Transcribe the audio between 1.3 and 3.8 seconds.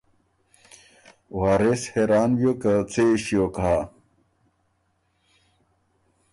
وارث حېران بیوک که څۀ يې ݭیوک هۀ